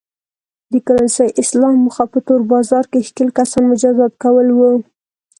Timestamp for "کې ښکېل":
2.91-3.29